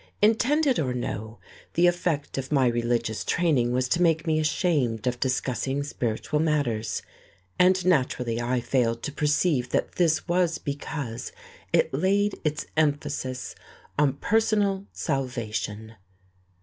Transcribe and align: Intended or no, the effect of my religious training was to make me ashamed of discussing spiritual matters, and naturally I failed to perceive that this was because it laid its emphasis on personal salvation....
Intended 0.19 0.79
or 0.79 0.95
no, 0.95 1.37
the 1.75 1.85
effect 1.85 2.39
of 2.39 2.51
my 2.51 2.65
religious 2.65 3.23
training 3.23 3.71
was 3.71 3.87
to 3.89 4.01
make 4.01 4.25
me 4.25 4.39
ashamed 4.39 5.05
of 5.05 5.19
discussing 5.19 5.83
spiritual 5.83 6.39
matters, 6.39 7.03
and 7.59 7.85
naturally 7.85 8.41
I 8.41 8.61
failed 8.61 9.03
to 9.03 9.11
perceive 9.11 9.69
that 9.69 9.97
this 9.97 10.27
was 10.27 10.57
because 10.57 11.31
it 11.71 11.93
laid 11.93 12.33
its 12.43 12.65
emphasis 12.75 13.53
on 13.99 14.13
personal 14.13 14.87
salvation.... 14.91 15.93